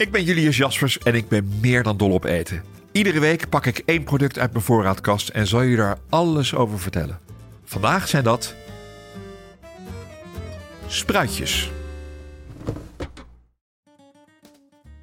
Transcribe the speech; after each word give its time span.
Ik 0.00 0.10
ben 0.10 0.24
Julius 0.24 0.56
Jaspers 0.56 0.98
en 0.98 1.14
ik 1.14 1.28
ben 1.28 1.52
meer 1.60 1.82
dan 1.82 1.96
dol 1.96 2.10
op 2.10 2.24
eten. 2.24 2.62
Iedere 2.92 3.20
week 3.20 3.48
pak 3.48 3.66
ik 3.66 3.82
één 3.84 4.04
product 4.04 4.38
uit 4.38 4.52
mijn 4.52 4.64
voorraadkast 4.64 5.28
en 5.28 5.46
zal 5.46 5.62
je 5.62 5.76
daar 5.76 5.98
alles 6.08 6.54
over 6.54 6.78
vertellen. 6.78 7.18
Vandaag 7.64 8.08
zijn 8.08 8.24
dat 8.24 8.54
spruitjes. 10.86 11.70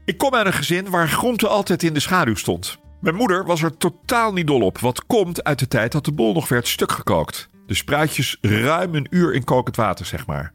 Ik 0.05 0.17
kom 0.17 0.33
uit 0.33 0.45
een 0.45 0.53
gezin 0.53 0.89
waar 0.89 1.09
groente 1.09 1.47
altijd 1.47 1.83
in 1.83 1.93
de 1.93 1.99
schaduw 1.99 2.35
stond. 2.35 2.77
Mijn 3.01 3.15
moeder 3.15 3.45
was 3.45 3.63
er 3.63 3.77
totaal 3.77 4.33
niet 4.33 4.47
dol 4.47 4.61
op, 4.61 4.77
wat 4.77 5.05
komt 5.05 5.43
uit 5.43 5.59
de 5.59 5.67
tijd 5.67 5.91
dat 5.91 6.05
de 6.05 6.11
bol 6.11 6.33
nog 6.33 6.49
werd 6.49 6.67
stuk 6.67 6.91
gekookt. 6.91 7.49
De 7.67 7.75
spruitjes 7.75 8.37
ruim 8.41 8.95
een 8.95 9.07
uur 9.09 9.33
in 9.33 9.43
kokend 9.43 9.75
water, 9.75 10.05
zeg 10.05 10.25
maar. 10.25 10.53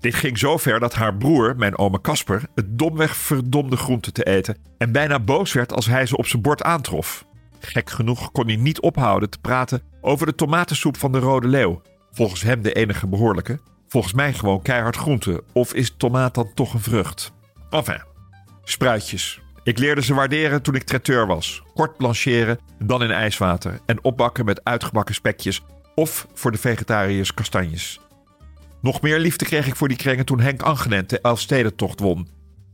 Dit 0.00 0.14
ging 0.14 0.38
zo 0.38 0.56
ver 0.56 0.80
dat 0.80 0.94
haar 0.94 1.14
broer, 1.14 1.56
mijn 1.56 1.78
oma 1.78 1.98
Casper, 2.02 2.42
het 2.54 2.78
domweg 2.78 3.16
verdomde 3.16 3.76
groente 3.76 4.12
te 4.12 4.24
eten 4.24 4.56
en 4.78 4.92
bijna 4.92 5.20
boos 5.20 5.52
werd 5.52 5.72
als 5.72 5.86
hij 5.86 6.06
ze 6.06 6.16
op 6.16 6.26
zijn 6.26 6.42
bord 6.42 6.62
aantrof. 6.62 7.26
Gek 7.60 7.90
genoeg 7.90 8.32
kon 8.32 8.46
hij 8.46 8.56
niet 8.56 8.80
ophouden 8.80 9.30
te 9.30 9.38
praten 9.38 9.82
over 10.00 10.26
de 10.26 10.34
tomatensoep 10.34 10.96
van 10.96 11.12
de 11.12 11.18
Rode 11.18 11.48
Leeuw. 11.48 11.82
Volgens 12.12 12.42
hem 12.42 12.62
de 12.62 12.72
enige 12.72 13.06
behoorlijke. 13.06 13.60
Volgens 13.88 14.12
mij 14.12 14.32
gewoon 14.32 14.62
keihard 14.62 14.96
groente. 14.96 15.42
Of 15.52 15.74
is 15.74 15.94
tomaat 15.96 16.34
dan 16.34 16.50
toch 16.54 16.74
een 16.74 16.80
vrucht? 16.80 17.32
Enfin, 17.70 18.02
spruitjes. 18.64 19.40
Ik 19.62 19.78
leerde 19.78 20.02
ze 20.02 20.14
waarderen 20.14 20.62
toen 20.62 20.74
ik 20.74 20.82
traiteur 20.82 21.26
was. 21.26 21.62
Kort 21.74 21.96
blancheren, 21.96 22.58
dan 22.78 23.02
in 23.02 23.10
ijswater. 23.10 23.80
En 23.86 24.04
opbakken 24.04 24.44
met 24.44 24.64
uitgebakken 24.64 25.14
spekjes. 25.14 25.62
Of 25.94 26.26
voor 26.34 26.52
de 26.52 26.58
vegetariërs 26.58 27.34
kastanjes. 27.34 28.00
Nog 28.80 29.00
meer 29.00 29.18
liefde 29.18 29.44
kreeg 29.44 29.66
ik 29.66 29.76
voor 29.76 29.88
die 29.88 29.96
krengen 29.96 30.24
toen 30.24 30.40
Henk 30.40 30.62
Angenent 30.62 31.10
de 31.10 31.20
Elfstedentocht 31.20 32.00
won. 32.00 32.28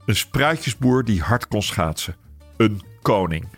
Een 0.07 0.17
spruitjesboer 0.17 1.05
die 1.05 1.23
hard 1.23 1.49
kon 1.49 1.63
schaatsen. 1.63 2.17
Een 2.57 2.83
koning. 3.03 3.49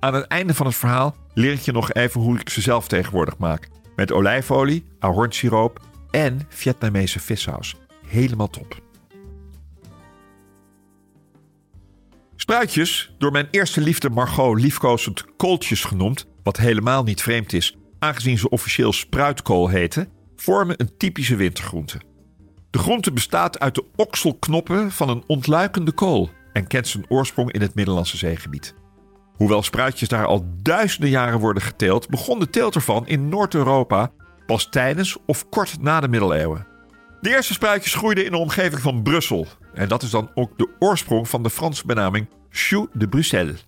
Aan 0.00 0.14
het 0.14 0.26
einde 0.26 0.54
van 0.54 0.66
het 0.66 0.74
verhaal 0.74 1.16
leer 1.34 1.52
ik 1.52 1.60
je 1.60 1.72
nog 1.72 1.92
even 1.92 2.20
hoe 2.20 2.38
ik 2.38 2.48
ze 2.48 2.60
zelf 2.60 2.88
tegenwoordig 2.88 3.38
maak. 3.38 3.68
Met 3.96 4.12
olijfolie, 4.12 4.84
ahornsiroop 4.98 5.80
en 6.10 6.40
Vietnamese 6.48 7.20
vissaus. 7.20 7.76
Helemaal 8.06 8.50
top. 8.50 8.82
Spruitjes, 12.36 13.14
door 13.18 13.32
mijn 13.32 13.48
eerste 13.50 13.80
liefde 13.80 14.10
Margot 14.10 14.60
liefkozend 14.60 15.24
kooltjes 15.36 15.84
genoemd, 15.84 16.26
wat 16.42 16.56
helemaal 16.56 17.02
niet 17.02 17.22
vreemd 17.22 17.52
is, 17.52 17.76
aangezien 17.98 18.38
ze 18.38 18.48
officieel 18.48 18.92
spruitkool 18.92 19.68
heten, 19.68 20.08
vormen 20.44 20.80
een 20.80 20.96
typische 20.96 21.36
wintergroente. 21.36 22.00
De 22.70 22.78
groente 22.78 23.12
bestaat 23.12 23.60
uit 23.60 23.74
de 23.74 23.84
okselknoppen 23.96 24.92
van 24.92 25.08
een 25.08 25.24
ontluikende 25.26 25.92
kool 25.92 26.30
en 26.52 26.66
kent 26.66 26.88
zijn 26.88 27.04
oorsprong 27.08 27.52
in 27.52 27.60
het 27.60 27.74
Middellandse 27.74 28.16
zeegebied. 28.16 28.74
Hoewel 29.36 29.62
spruitjes 29.62 30.08
daar 30.08 30.26
al 30.26 30.46
duizenden 30.62 31.10
jaren 31.10 31.38
worden 31.38 31.62
geteeld, 31.62 32.08
begon 32.08 32.38
de 32.38 32.50
teelt 32.50 32.74
ervan 32.74 33.06
in 33.06 33.28
Noord-Europa 33.28 34.10
pas 34.46 34.68
tijdens 34.70 35.16
of 35.26 35.48
kort 35.48 35.82
na 35.82 36.00
de 36.00 36.08
middeleeuwen. 36.08 36.66
De 37.20 37.30
eerste 37.30 37.52
spruitjes 37.52 37.94
groeiden 37.94 38.24
in 38.24 38.30
de 38.30 38.36
omgeving 38.36 38.80
van 38.80 39.02
Brussel. 39.02 39.46
En 39.74 39.88
dat 39.88 40.02
is 40.02 40.10
dan 40.10 40.30
ook 40.34 40.58
de 40.58 40.68
oorsprong 40.78 41.28
van 41.28 41.42
de 41.42 41.50
Franse 41.50 41.86
benaming 41.86 42.28
chou 42.50 42.88
de 42.92 43.08
Bruxelles. 43.08 43.64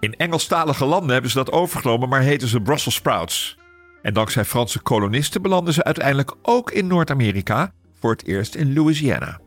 In 0.00 0.14
Engelstalige 0.14 0.84
landen 0.84 1.12
hebben 1.12 1.30
ze 1.30 1.36
dat 1.36 1.52
overgenomen, 1.52 2.08
maar 2.08 2.20
heten 2.20 2.48
ze 2.48 2.60
Brussels 2.60 2.94
sprouts. 2.94 3.57
En 4.08 4.14
dankzij 4.14 4.44
Franse 4.44 4.80
kolonisten 4.80 5.42
belanden 5.42 5.74
ze 5.74 5.84
uiteindelijk 5.84 6.34
ook 6.42 6.70
in 6.70 6.86
Noord-Amerika, 6.86 7.72
voor 8.00 8.10
het 8.10 8.26
eerst 8.26 8.54
in 8.54 8.74
Louisiana. 8.74 9.40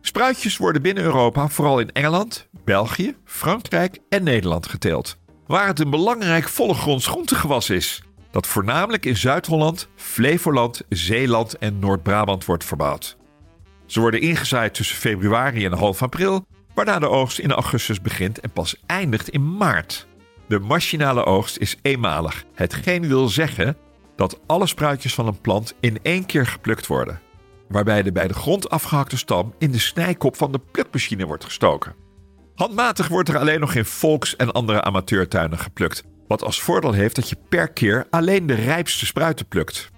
Spruitjes 0.00 0.56
worden 0.56 0.82
binnen 0.82 1.04
Europa 1.04 1.48
vooral 1.48 1.78
in 1.80 1.92
Engeland, 1.92 2.48
België, 2.64 3.16
Frankrijk 3.24 3.98
en 4.08 4.22
Nederland 4.22 4.66
geteeld, 4.66 5.18
waar 5.46 5.66
het 5.66 5.80
een 5.80 5.90
belangrijk 5.90 6.48
vollegronds 6.48 7.06
groentegewas 7.06 7.70
is, 7.70 8.02
dat 8.30 8.46
voornamelijk 8.46 9.06
in 9.06 9.16
Zuid-Holland, 9.16 9.88
Flevoland, 9.96 10.82
Zeeland 10.88 11.58
en 11.58 11.78
Noord-Brabant 11.78 12.44
wordt 12.44 12.64
verbouwd. 12.64 13.16
Ze 13.86 14.00
worden 14.00 14.20
ingezaaid 14.20 14.74
tussen 14.74 14.96
februari 14.96 15.64
en 15.64 15.72
half 15.72 16.02
april, 16.02 16.46
waarna 16.74 16.98
de 16.98 17.08
oogst 17.08 17.38
in 17.38 17.52
augustus 17.52 18.00
begint 18.00 18.40
en 18.40 18.50
pas 18.50 18.76
eindigt 18.86 19.28
in 19.28 19.56
maart. 19.56 20.06
De 20.48 20.58
machinale 20.58 21.24
oogst 21.24 21.56
is 21.56 21.76
eenmalig, 21.82 22.44
hetgeen 22.54 23.08
wil 23.08 23.28
zeggen 23.28 23.76
dat 24.16 24.40
alle 24.46 24.66
spruitjes 24.66 25.14
van 25.14 25.26
een 25.26 25.40
plant 25.40 25.74
in 25.80 25.98
één 26.02 26.26
keer 26.26 26.46
geplukt 26.46 26.86
worden, 26.86 27.20
waarbij 27.68 28.02
de 28.02 28.12
bij 28.12 28.28
de 28.28 28.34
grond 28.34 28.70
afgehakte 28.70 29.16
stam 29.16 29.54
in 29.58 29.70
de 29.70 29.78
snijkop 29.78 30.36
van 30.36 30.52
de 30.52 30.60
plukmachine 30.72 31.26
wordt 31.26 31.44
gestoken. 31.44 31.94
Handmatig 32.54 33.08
wordt 33.08 33.28
er 33.28 33.38
alleen 33.38 33.60
nog 33.60 33.74
in 33.74 33.84
volks- 33.84 34.36
en 34.36 34.52
andere 34.52 34.82
amateurtuinen 34.82 35.58
geplukt, 35.58 36.02
wat 36.28 36.44
als 36.44 36.62
voordeel 36.62 36.92
heeft 36.92 37.14
dat 37.14 37.28
je 37.28 37.36
per 37.48 37.68
keer 37.68 38.06
alleen 38.10 38.46
de 38.46 38.54
rijpste 38.54 39.06
spruiten 39.06 39.46
plukt. 39.46 39.90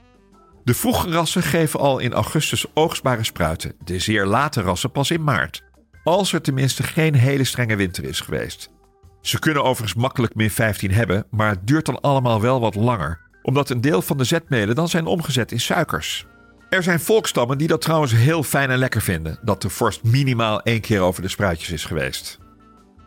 De 0.65 0.75
vroege 0.75 1.11
rassen 1.11 1.43
geven 1.43 1.81
al 1.81 1.99
in 1.99 2.13
augustus 2.13 2.67
oogstbare 2.75 3.25
spruiten, 3.25 3.75
de 3.85 3.99
zeer 3.99 4.27
late 4.27 4.61
rassen 4.61 4.91
pas 4.91 5.11
in 5.11 5.25
maart. 5.25 5.63
Als 6.05 6.33
er 6.33 6.43
tenminste 6.43 6.83
geen 6.83 7.15
hele 7.15 7.45
strenge 7.45 7.77
winter 7.77 8.05
is 8.05 8.21
geweest. 8.21 8.71
Ze 9.21 9.39
kunnen 9.39 9.65
overigens 9.65 10.01
makkelijk 10.01 10.35
min 10.35 10.51
15 10.51 10.91
hebben, 10.91 11.27
maar 11.31 11.51
het 11.51 11.67
duurt 11.67 11.87
dan 11.87 12.01
allemaal 12.01 12.41
wel 12.41 12.61
wat 12.61 12.75
langer, 12.75 13.21
omdat 13.43 13.71
een 13.71 13.81
deel 13.81 14.03
van 14.03 14.17
de 14.17 14.25
zetmelen 14.25 14.75
dan 14.75 14.89
zijn 14.89 15.07
omgezet 15.07 15.53
in 15.53 15.61
suikers. 15.61 16.27
Er 16.71 16.83
zijn 16.83 17.01
volkstammen 17.01 17.59
die 17.59 17.69
dat 17.69 17.81
trouwens 17.81 18.13
heel 18.13 18.43
fijn 18.43 18.71
en 18.71 18.79
lekker 18.79 19.01
vinden, 19.01 19.39
dat 19.43 19.63
de 19.63 19.69
vorst 19.69 20.03
minimaal 20.03 20.63
één 20.63 20.81
keer 20.81 21.01
over 21.01 21.23
de 21.23 21.29
spruitjes 21.29 21.71
is 21.71 21.85
geweest. 21.85 22.39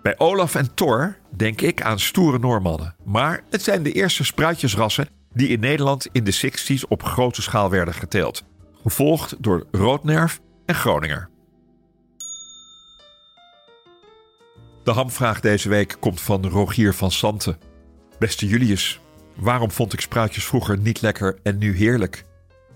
Bij 0.01 0.17
Olaf 0.17 0.55
en 0.55 0.73
Thor 0.73 1.17
denk 1.35 1.61
ik 1.61 1.81
aan 1.81 1.99
stoere 1.99 2.39
Noormannen, 2.39 2.95
maar 3.03 3.43
het 3.49 3.61
zijn 3.61 3.83
de 3.83 3.91
eerste 3.91 4.23
spruitjesrassen 4.23 5.07
die 5.33 5.47
in 5.47 5.59
Nederland 5.59 6.07
in 6.11 6.23
de 6.23 6.33
60s 6.33 6.87
op 6.87 7.03
grote 7.03 7.41
schaal 7.41 7.69
werden 7.69 7.93
geteeld, 7.93 8.43
gevolgd 8.83 9.35
door 9.39 9.67
Roodnerf 9.71 10.39
en 10.65 10.75
Groninger. 10.75 11.29
De 14.83 14.91
hamvraag 14.91 15.39
deze 15.39 15.69
week 15.69 15.95
komt 15.99 16.21
van 16.21 16.45
Rogier 16.45 16.93
van 16.93 17.11
Santen. 17.11 17.57
Beste 18.19 18.47
Julius, 18.47 18.99
waarom 19.35 19.71
vond 19.71 19.93
ik 19.93 20.01
spruitjes 20.01 20.45
vroeger 20.45 20.77
niet 20.77 21.01
lekker 21.01 21.39
en 21.43 21.57
nu 21.57 21.75
heerlijk? 21.77 22.25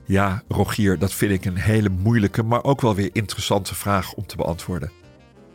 Ja, 0.05 0.43
Rogier, 0.47 0.99
dat 0.99 1.13
vind 1.13 1.31
ik 1.31 1.45
een 1.45 1.57
hele 1.57 1.89
moeilijke, 1.89 2.43
maar 2.43 2.63
ook 2.63 2.81
wel 2.81 2.95
weer 2.95 3.09
interessante 3.13 3.75
vraag 3.75 4.13
om 4.13 4.25
te 4.25 4.35
beantwoorden. 4.35 4.91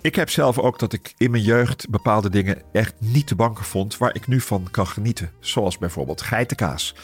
Ik 0.00 0.14
heb 0.14 0.30
zelf 0.30 0.58
ook 0.58 0.78
dat 0.78 0.92
ik 0.92 1.14
in 1.16 1.30
mijn 1.30 1.42
jeugd 1.42 1.90
bepaalde 1.90 2.30
dingen 2.30 2.62
echt 2.72 2.94
niet 2.98 3.26
te 3.26 3.34
banken 3.34 3.64
vond 3.64 3.98
waar 3.98 4.14
ik 4.14 4.26
nu 4.26 4.40
van 4.40 4.68
kan 4.70 4.86
genieten. 4.86 5.30
Zoals 5.40 5.78
bijvoorbeeld 5.78 6.22
geitenkaas. 6.22 6.94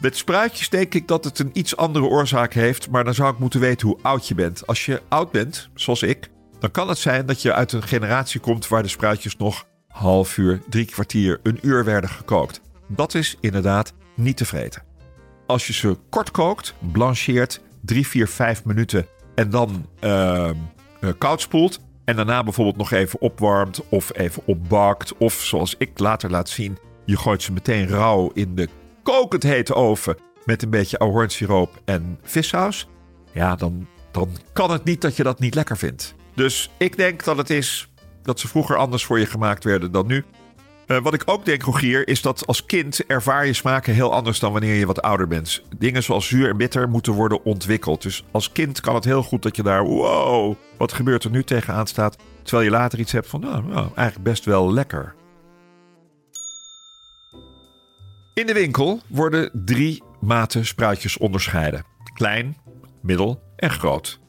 Met 0.00 0.16
spruitjes 0.16 0.68
denk 0.68 0.94
ik 0.94 1.08
dat 1.08 1.24
het 1.24 1.38
een 1.38 1.50
iets 1.52 1.76
andere 1.76 2.04
oorzaak 2.04 2.54
heeft, 2.54 2.90
maar 2.90 3.04
dan 3.04 3.14
zou 3.14 3.32
ik 3.32 3.38
moeten 3.38 3.60
weten 3.60 3.88
hoe 3.88 3.98
oud 4.02 4.28
je 4.28 4.34
bent. 4.34 4.66
Als 4.66 4.86
je 4.86 5.02
oud 5.08 5.30
bent, 5.30 5.68
zoals 5.74 6.02
ik, 6.02 6.30
dan 6.62 6.70
kan 6.70 6.88
het 6.88 6.98
zijn 6.98 7.26
dat 7.26 7.42
je 7.42 7.52
uit 7.52 7.72
een 7.72 7.82
generatie 7.82 8.40
komt 8.40 8.68
waar 8.68 8.82
de 8.82 8.88
spruitjes 8.88 9.36
nog 9.36 9.66
half 9.88 10.36
uur, 10.36 10.62
drie 10.68 10.84
kwartier, 10.84 11.40
een 11.42 11.58
uur 11.62 11.84
werden 11.84 12.10
gekookt. 12.10 12.60
Dat 12.88 13.14
is 13.14 13.36
inderdaad 13.40 13.92
niet 14.14 14.36
te 14.36 14.44
vreten. 14.44 14.82
Als 15.46 15.66
je 15.66 15.72
ze 15.72 15.96
kort 16.08 16.30
kookt, 16.30 16.74
blancheert, 16.92 17.60
3, 17.80 18.06
4, 18.06 18.28
5 18.28 18.64
minuten 18.64 19.06
en 19.34 19.50
dan 19.50 19.86
uh, 20.00 20.50
koud 21.18 21.40
spoelt. 21.40 21.80
En 22.04 22.16
daarna 22.16 22.42
bijvoorbeeld 22.42 22.76
nog 22.76 22.90
even 22.90 23.20
opwarmt 23.20 23.88
of 23.88 24.16
even 24.16 24.42
opbakt. 24.46 25.16
Of 25.16 25.34
zoals 25.34 25.74
ik 25.78 25.98
later 25.98 26.30
laat 26.30 26.48
zien, 26.48 26.78
je 27.04 27.16
gooit 27.16 27.42
ze 27.42 27.52
meteen 27.52 27.88
rauw 27.88 28.30
in 28.34 28.54
de 28.54 28.68
kokend 29.02 29.42
hete 29.42 29.74
oven 29.74 30.16
met 30.44 30.62
een 30.62 30.70
beetje 30.70 30.98
ahornsiroop 30.98 31.82
en 31.84 32.18
vissaus. 32.22 32.88
Ja, 33.32 33.56
dan, 33.56 33.86
dan 34.10 34.28
kan 34.52 34.70
het 34.70 34.84
niet 34.84 35.00
dat 35.00 35.16
je 35.16 35.22
dat 35.22 35.38
niet 35.38 35.54
lekker 35.54 35.76
vindt. 35.76 36.14
Dus 36.34 36.70
ik 36.78 36.96
denk 36.96 37.24
dat 37.24 37.36
het 37.36 37.50
is 37.50 37.88
dat 38.22 38.40
ze 38.40 38.48
vroeger 38.48 38.76
anders 38.76 39.04
voor 39.04 39.18
je 39.18 39.26
gemaakt 39.26 39.64
werden 39.64 39.92
dan 39.92 40.06
nu. 40.06 40.24
Eh, 40.86 40.98
wat 41.02 41.14
ik 41.14 41.22
ook 41.24 41.44
denk, 41.44 41.62
Rogier, 41.62 42.08
is 42.08 42.22
dat 42.22 42.46
als 42.46 42.66
kind 42.66 43.06
ervaar 43.06 43.46
je 43.46 43.52
smaken 43.52 43.94
heel 43.94 44.12
anders 44.12 44.38
dan 44.38 44.52
wanneer 44.52 44.74
je 44.74 44.86
wat 44.86 45.02
ouder 45.02 45.28
bent. 45.28 45.62
Dingen 45.78 46.02
zoals 46.02 46.26
zuur 46.26 46.48
en 46.48 46.56
bitter 46.56 46.88
moeten 46.88 47.12
worden 47.12 47.44
ontwikkeld. 47.44 48.02
Dus 48.02 48.24
als 48.30 48.52
kind 48.52 48.80
kan 48.80 48.94
het 48.94 49.04
heel 49.04 49.22
goed 49.22 49.42
dat 49.42 49.56
je 49.56 49.62
daar, 49.62 49.84
wow, 49.84 50.54
wat 50.78 50.92
gebeurt 50.92 51.24
er 51.24 51.30
nu 51.30 51.44
tegenaan 51.44 51.86
staat. 51.86 52.16
Terwijl 52.42 52.64
je 52.64 52.76
later 52.76 52.98
iets 52.98 53.12
hebt 53.12 53.28
van, 53.28 53.40
nou, 53.40 53.66
nou 53.66 53.88
eigenlijk 53.94 54.28
best 54.28 54.44
wel 54.44 54.72
lekker. 54.72 55.14
In 58.34 58.46
de 58.46 58.52
winkel 58.52 59.00
worden 59.08 59.50
drie 59.64 60.02
maten 60.20 60.66
spruitjes 60.66 61.18
onderscheiden: 61.18 61.84
klein, 62.14 62.56
middel 63.02 63.42
en 63.56 63.70
groot. 63.70 64.20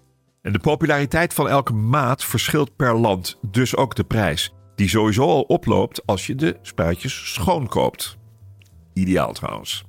En 0.44 0.54
de 0.54 0.60
populariteit 0.60 1.34
van 1.34 1.50
elke 1.50 1.74
maat 1.74 2.24
verschilt 2.24 2.76
per 2.76 2.98
land, 2.98 3.38
dus 3.42 3.76
ook 3.76 3.96
de 3.96 4.04
prijs, 4.04 4.54
die 4.76 4.90
sowieso 4.90 5.28
al 5.28 5.42
oploopt 5.42 6.06
als 6.06 6.28
je 6.28 6.36
de 6.36 6.58
spruitjes 6.62 7.34
schoon 7.34 7.68
koopt. 7.68 8.18
Ideaal 8.94 9.34
trouwens. 9.34 9.84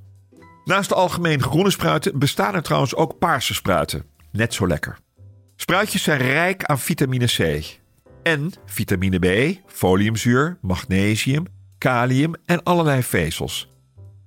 Naast 0.65 0.89
de 0.89 0.95
algemeen 0.95 1.41
groene 1.41 1.69
spruiten 1.69 2.19
bestaan 2.19 2.55
er 2.55 2.61
trouwens 2.61 2.95
ook 2.95 3.17
paarse 3.17 3.53
spruiten. 3.53 4.05
Net 4.31 4.53
zo 4.53 4.67
lekker. 4.67 4.97
Spruitjes 5.55 6.03
zijn 6.03 6.19
rijk 6.19 6.63
aan 6.63 6.79
vitamine 6.79 7.25
C. 7.25 7.63
En 8.23 8.51
vitamine 8.65 9.19
B, 9.19 9.57
foliumzuur, 9.67 10.57
magnesium, 10.61 11.45
kalium 11.77 12.33
en 12.45 12.63
allerlei 12.63 13.03
vezels. 13.03 13.73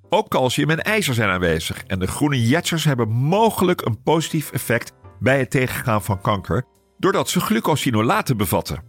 Ook 0.08 0.28
calcium 0.28 0.70
en 0.70 0.82
ijzer 0.82 1.14
zijn 1.14 1.28
aanwezig 1.28 1.84
en 1.86 1.98
de 1.98 2.06
groene 2.06 2.46
jetsers 2.46 2.84
hebben 2.84 3.08
mogelijk 3.08 3.84
een 3.84 4.02
positief 4.02 4.50
effect 4.50 4.92
bij 5.20 5.38
het 5.38 5.50
tegengaan 5.50 6.02
van 6.02 6.20
kanker 6.20 6.64
doordat 6.98 7.28
ze 7.28 7.40
glucosinolaten 7.40 8.36
bevatten. 8.36 8.82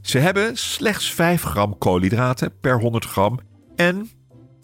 Ze 0.00 0.18
hebben 0.18 0.56
slechts 0.56 1.12
5 1.12 1.42
gram 1.42 1.78
koolhydraten 1.78 2.58
per 2.60 2.80
100 2.80 3.04
gram 3.04 3.40
en, 3.76 4.10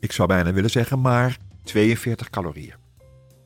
ik 0.00 0.12
zou 0.12 0.28
bijna 0.28 0.52
willen 0.52 0.70
zeggen, 0.70 1.00
maar 1.00 1.36
42 1.64 2.30
calorieën. 2.30 2.74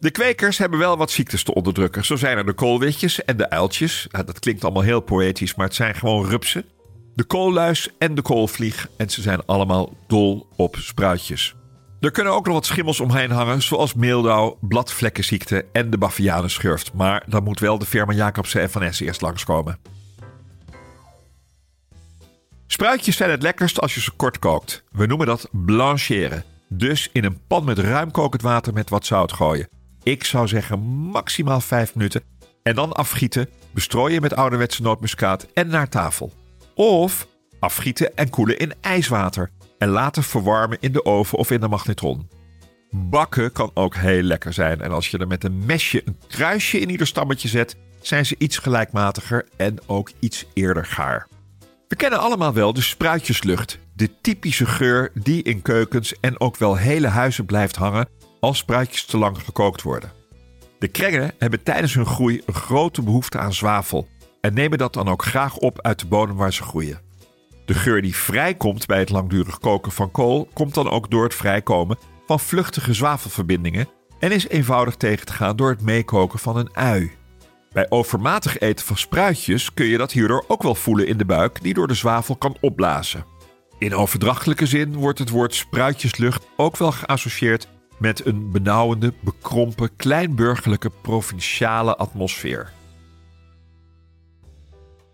De 0.01 0.11
kwekers 0.11 0.59
hebben 0.59 0.79
wel 0.79 0.97
wat 0.97 1.11
ziektes 1.11 1.43
te 1.43 1.55
onderdrukken. 1.55 2.05
Zo 2.05 2.17
zijn 2.17 2.37
er 2.37 2.47
de 2.47 2.53
koolwitjes 2.53 3.25
en 3.25 3.37
de 3.37 3.51
uiltjes. 3.51 4.09
dat 4.11 4.39
klinkt 4.39 4.65
allemaal 4.65 4.83
heel 4.83 5.01
poëtisch, 5.01 5.55
maar 5.55 5.67
het 5.67 5.75
zijn 5.75 5.95
gewoon 5.95 6.29
rupsen. 6.29 6.65
De 7.15 7.25
koolluis 7.25 7.89
en 7.99 8.15
de 8.15 8.23
koolvlieg. 8.23 8.89
En 8.97 9.11
ze 9.11 9.23
zijn 9.23 9.47
allemaal 9.47 9.97
dol 10.07 10.47
op 10.57 10.77
spruitjes. 10.77 11.55
Er 12.03 12.11
kunnen 12.11 12.33
ook 12.33 12.45
nog 12.45 12.55
wat 12.55 12.67
schimmels 12.67 13.01
omheen 13.01 13.31
hangen, 13.31 13.63
zoals 13.63 13.95
meeldauw, 13.95 14.59
bladvlekkenziekte 14.61 15.67
en 15.73 15.91
de 15.91 15.99
bavianenschurft. 15.99 16.93
Maar 16.93 17.25
dan 17.27 17.43
moet 17.43 17.61
wel 17.61 17.79
de 17.79 17.87
firma 17.87 18.13
Jacobsen 18.13 18.61
en 18.61 18.71
Van 18.71 18.83
eerst 18.83 19.21
langskomen. 19.21 19.79
Spruitjes 22.67 23.17
zijn 23.17 23.31
het 23.31 23.43
lekkerst 23.43 23.81
als 23.81 23.95
je 23.95 24.01
ze 24.01 24.11
kort 24.11 24.39
kookt. 24.39 24.85
We 24.91 25.07
noemen 25.07 25.27
dat 25.27 25.49
blancheren. 25.53 26.45
Dus 26.69 27.09
in 27.13 27.25
een 27.25 27.41
pan 27.47 27.65
met 27.65 27.79
ruim 27.79 28.11
kokend 28.11 28.43
water 28.43 28.73
met 28.73 28.91
wat 28.91 29.07
zout 29.07 29.33
gooien. 29.33 29.69
Ik 30.03 30.25
zou 30.25 30.49
zeggen 30.49 30.79
maximaal 30.89 31.61
5 31.61 31.95
minuten. 31.95 32.23
En 32.63 32.75
dan 32.75 32.93
afgieten, 32.93 33.49
bestrooien 33.71 34.23
met 34.23 34.35
ouderwetse 34.35 34.83
nootmuskaat 34.83 35.47
en 35.55 35.69
naar 35.69 35.89
tafel. 35.89 36.33
Of 36.75 37.27
afgieten 37.59 38.17
en 38.17 38.31
koelen 38.31 38.59
in 38.59 38.73
ijswater 38.81 39.51
en 39.83 39.89
laten 39.89 40.23
verwarmen 40.23 40.79
in 40.81 40.93
de 40.93 41.05
oven 41.05 41.39
of 41.39 41.51
in 41.51 41.61
de 41.61 41.69
magnetron. 41.69 42.29
Bakken 42.91 43.53
kan 43.53 43.71
ook 43.75 43.95
heel 43.95 44.23
lekker 44.23 44.53
zijn 44.53 44.81
en 44.81 44.93
als 44.93 45.09
je 45.09 45.19
er 45.19 45.27
met 45.27 45.45
een 45.45 45.67
mesje 45.67 46.03
een 46.05 46.19
kruisje 46.29 46.79
in 46.79 46.91
ieder 46.91 47.07
stammetje 47.07 47.49
zet, 47.49 47.77
zijn 48.01 48.27
ze 48.27 48.35
iets 48.39 48.59
gelijkmatiger 48.59 49.47
en 49.57 49.79
ook 49.87 50.11
iets 50.19 50.47
eerder 50.55 50.87
gaar. 50.87 51.29
We 51.89 51.97
kennen 51.97 52.19
allemaal 52.19 52.53
wel 52.53 52.73
de 52.73 52.83
spruitjeslucht, 52.83 53.79
de 53.95 54.21
typische 54.21 54.67
geur 54.67 55.11
die 55.15 55.43
in 55.43 55.63
keukens 55.63 56.21
en 56.21 56.41
ook 56.41 56.57
wel 56.57 56.77
hele 56.77 57.09
huizen 57.09 57.45
blijft 57.45 57.77
hangen 57.77 58.09
als 58.41 58.59
spruitjes 58.59 59.05
te 59.05 59.19
lang 59.19 59.39
gekookt 59.39 59.83
worden. 59.83 60.13
De 60.79 60.89
krengen 60.89 61.35
hebben 61.39 61.63
tijdens 61.63 61.95
hun 61.95 62.07
groei 62.07 62.43
een 62.47 62.55
grote 62.55 63.03
behoefte 63.03 63.39
aan 63.39 63.53
zwavel 63.53 64.09
en 64.41 64.55
nemen 64.55 64.79
dat 64.79 64.93
dan 64.93 65.09
ook 65.09 65.25
graag 65.25 65.57
op 65.57 65.81
uit 65.81 65.99
de 65.99 66.07
bodem 66.07 66.37
waar 66.37 66.53
ze 66.53 66.63
groeien. 66.63 67.11
De 67.65 67.75
geur 67.75 68.03
die 68.03 68.17
vrijkomt 68.17 68.87
bij 68.87 68.99
het 68.99 69.11
langdurig 69.11 69.59
koken 69.59 69.93
van 69.93 70.11
kool 70.11 70.49
komt 70.53 70.75
dan 70.75 70.91
ook 70.91 71.11
door 71.11 71.25
het 71.25 71.35
vrijkomen 71.35 71.99
van 72.27 72.41
vluchtige 72.41 72.95
zwavelverbindingen 72.95 73.89
en 74.19 74.33
is 74.33 74.49
eenvoudig 74.49 74.97
tegen 74.97 75.27
te 75.27 75.33
gaan 75.33 75.57
door 75.57 75.71
het 75.71 75.83
meekoken 75.83 76.39
van 76.39 76.57
een 76.57 76.77
ui. 76.77 77.13
Bij 77.73 77.87
overmatig 77.89 78.59
eten 78.59 78.87
van 78.87 78.97
spruitjes 78.97 79.75
kun 79.75 79.87
je 79.87 79.99
dat 79.99 80.13
hierdoor 80.13 80.45
ook 80.49 80.63
wel 80.63 80.75
voelen 80.75 81.07
in 81.07 81.17
de 81.17 81.25
buik 81.25 81.63
die 81.63 81.75
door 81.75 81.89
de 81.89 81.95
zwavel 81.95 82.37
kan 82.37 82.57
opblazen. 82.61 83.25
In 83.79 83.95
overdrachtelijke 83.95 84.67
zin 84.67 84.95
wordt 84.95 85.19
het 85.19 85.31
woord 85.31 85.55
spruitjeslucht 85.55 86.47
ook 86.57 86.77
wel 86.77 86.93
geassocieerd 86.93 87.69
met 87.99 88.27
een 88.27 88.51
benauwende, 88.51 89.13
bekrompen, 89.21 89.97
kleinburgerlijke 89.97 90.91
provinciale 91.03 91.97
atmosfeer. 91.97 92.73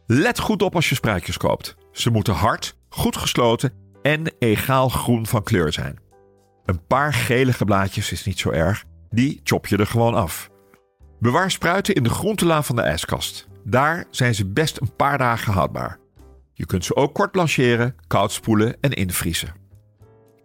Let 0.06 0.38
goed 0.38 0.62
op 0.62 0.74
als 0.74 0.88
je 0.88 0.94
spruitjes 0.94 1.36
koopt. 1.36 1.76
Ze 1.98 2.10
moeten 2.10 2.34
hard, 2.34 2.76
goed 2.88 3.16
gesloten 3.16 3.72
en 4.02 4.34
egaal 4.38 4.88
groen 4.88 5.26
van 5.26 5.42
kleur 5.42 5.72
zijn. 5.72 5.98
Een 6.64 6.86
paar 6.86 7.12
gelige 7.12 7.64
blaadjes 7.64 8.12
is 8.12 8.24
niet 8.24 8.38
zo 8.38 8.50
erg, 8.50 8.84
die 9.10 9.40
chop 9.44 9.66
je 9.66 9.76
er 9.76 9.86
gewoon 9.86 10.14
af. 10.14 10.50
Bewaar 11.20 11.50
spruiten 11.50 11.94
in 11.94 12.02
de 12.02 12.10
groentelaan 12.10 12.64
van 12.64 12.76
de 12.76 12.82
ijskast. 12.82 13.48
Daar 13.64 14.06
zijn 14.10 14.34
ze 14.34 14.46
best 14.46 14.80
een 14.80 14.96
paar 14.96 15.18
dagen 15.18 15.52
houdbaar. 15.52 15.98
Je 16.52 16.66
kunt 16.66 16.84
ze 16.84 16.96
ook 16.96 17.14
kort 17.14 17.30
blancheren, 17.30 17.94
koud 18.06 18.32
spoelen 18.32 18.76
en 18.80 18.92
invriezen. 18.92 19.54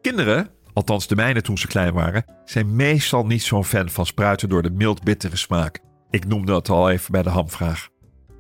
Kinderen, 0.02 0.50
althans 0.74 1.08
de 1.08 1.16
mijne 1.16 1.42
toen 1.42 1.58
ze 1.58 1.68
klein 1.68 1.94
waren, 1.94 2.26
zijn 2.46 2.76
meestal 2.76 3.26
niet 3.26 3.44
zo'n 3.44 3.66
fan 3.66 3.90
van 3.90 4.06
spruiten 4.06 4.50
door 4.50 4.62
de 4.62 4.72
mild-bittere 4.72 5.38
smaak. 5.38 5.80
Ik 6.10 6.26
noemde 6.28 6.52
dat 6.52 6.70
al 6.70 6.90
even 6.90 7.12
bij 7.12 7.24
de 7.24 7.30
hamvraag. 7.30 7.90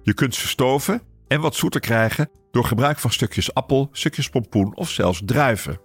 Je 0.01 0.13
kunt 0.13 0.35
ze 0.35 0.47
stoven 0.47 1.01
en 1.33 1.41
wat 1.41 1.55
zoeter 1.55 1.81
krijgen 1.81 2.29
door 2.51 2.65
gebruik 2.65 2.99
van 2.99 3.11
stukjes 3.11 3.53
appel, 3.53 3.89
stukjes 3.91 4.29
pompoen 4.29 4.75
of 4.75 4.89
zelfs 4.89 5.21
druiven. 5.25 5.79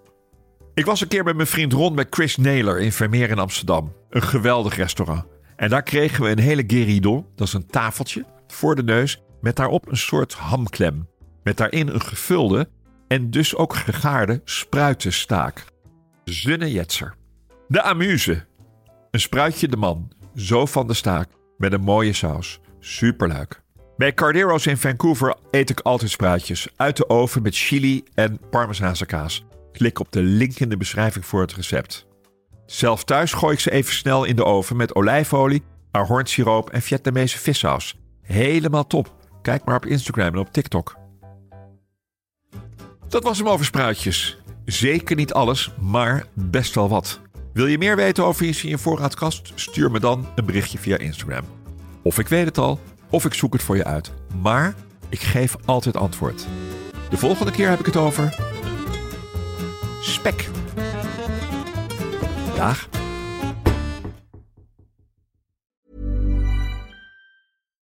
Ik 0.75 0.85
was 0.85 1.01
een 1.01 1.09
keer 1.09 1.25
met 1.25 1.37
mijn 1.37 1.49
vriend 1.49 1.73
Ron 1.73 1.95
bij 1.95 2.07
Chris 2.11 2.37
Naylor 2.37 2.81
in 2.81 2.93
Vermeer 2.93 3.31
in 3.31 3.39
Amsterdam. 3.39 3.93
Een 4.11 4.23
geweldig 4.23 4.77
restaurant. 4.77 5.25
En 5.57 5.69
daar 5.69 5.83
kregen 5.83 6.25
we 6.25 6.31
een 6.31 6.39
hele 6.39 6.65
guéridon, 6.67 7.27
dat 7.35 7.47
is 7.47 7.53
een 7.53 7.67
tafeltje, 7.67 8.25
voor 8.47 8.75
de 8.75 8.83
neus 8.83 9.23
met 9.41 9.57
daarop 9.57 9.89
een 9.89 9.97
soort 9.97 10.33
hamklem. 10.35 11.09
Met 11.43 11.57
daarin 11.57 11.89
een 11.89 12.03
gevulde 12.03 12.69
en 13.07 13.31
dus 13.31 13.57
ook 13.57 13.75
gegaarde 13.75 14.41
spruitenstaak. 14.45 15.65
Zunnejetser. 16.25 17.15
De 17.69 17.83
amuse. 17.83 18.47
Een 19.11 19.21
spruitje 19.21 19.69
de 19.69 19.77
man, 19.77 20.13
zo 20.35 20.67
van 20.67 20.87
de 20.87 20.95
staak, 20.95 21.29
met 21.59 21.73
een 21.73 21.81
mooie 21.81 22.13
saus. 22.13 22.61
Superleuk. 22.81 23.67
Bij 23.99 24.15
Cardero's 24.15 24.67
in 24.67 24.77
Vancouver 24.77 25.37
eet 25.51 25.71
ik 25.71 25.81
altijd 25.81 26.11
spruitjes. 26.11 26.69
Uit 26.77 26.97
de 26.97 27.09
oven 27.09 27.43
met 27.43 27.57
chili 27.57 28.05
en 28.15 28.41
parmezaanse 28.51 29.07
kaas. 29.07 29.45
Klik 29.73 30.01
op 30.01 30.13
de 30.13 30.23
link 30.23 30.59
in 30.59 30.69
de 30.69 30.77
beschrijving 30.77 31.27
voor 31.27 31.41
het 31.41 31.55
recept. 31.55 32.07
Zelf 32.67 33.05
thuis 33.05 33.33
gooi 33.33 33.53
ik 33.53 33.61
ze 33.61 33.71
even 33.71 33.93
snel 33.93 34.25
in 34.25 34.37
de 34.37 34.45
oven 34.45 34.77
met 34.77 34.95
olijfolie, 34.95 35.63
ahornsiroop 35.91 36.71
en 36.71 36.83
Vietnamese 36.83 37.39
vissaus. 37.39 37.99
Helemaal 38.23 38.87
top. 38.87 39.15
Kijk 39.43 39.65
maar 39.65 39.77
op 39.77 39.87
Instagram 39.87 40.33
en 40.33 40.39
op 40.39 40.53
TikTok. 40.53 40.97
Dat 43.09 43.23
was 43.23 43.39
hem 43.39 43.49
over 43.49 43.65
spruitjes. 43.65 44.39
Zeker 44.65 45.17
niet 45.17 45.33
alles, 45.33 45.71
maar 45.81 46.27
best 46.35 46.75
wel 46.75 46.89
wat. 46.89 47.21
Wil 47.53 47.67
je 47.67 47.79
meer 47.79 47.97
weten 47.97 48.25
over 48.25 48.47
iets 48.47 48.65
in 48.65 48.71
je 48.71 48.79
voorraadkast? 48.79 49.53
Stuur 49.55 49.91
me 49.91 50.01
dan 50.01 50.29
een 50.35 50.45
berichtje 50.45 50.79
via 50.79 50.99
Instagram. 50.99 51.45
Of 52.03 52.19
ik 52.19 52.29
weet 52.29 52.45
het 52.45 52.59
al, 52.59 52.81
of 53.11 53.25
ik 53.25 53.35
zoek 53.35 53.53
het 53.53 53.63
voor 53.63 53.77
je 53.77 53.85
uit. 53.85 54.13
Maar 54.43 54.75
ik 55.09 55.21
geef 55.21 55.57
altijd 55.65 55.97
antwoord. 55.97 56.47
De 57.11 57.17
volgende 57.17 57.53
keer 57.53 57.69
heb 57.69 57.79
ik 57.79 57.87
het 57.87 57.97
over 57.97 58.37
spek. 60.01 60.49
Dag. 62.57 62.89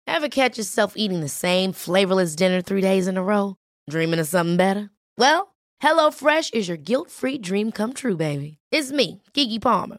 Ever 0.04 0.28
catch 0.28 0.56
yourself 0.56 0.94
eating 0.94 1.20
the 1.20 1.28
same 1.28 1.72
flavorless 1.72 2.34
dinner 2.34 2.62
three 2.62 2.80
days 2.80 3.06
in 3.06 3.16
a 3.16 3.22
row? 3.22 3.54
Dreaming 3.90 4.20
of 4.20 4.26
something 4.26 4.56
better? 4.56 4.90
Well, 5.16 5.54
HelloFresh 5.82 6.52
is 6.52 6.66
your 6.66 6.80
guilt-free 6.84 7.38
dream 7.38 7.72
come 7.72 7.92
true, 7.92 8.16
baby. 8.16 8.58
It's 8.70 8.92
me, 8.92 9.20
Kiki 9.32 9.58
Palmer. 9.58 9.98